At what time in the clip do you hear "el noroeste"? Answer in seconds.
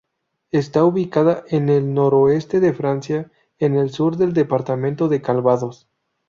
1.69-2.59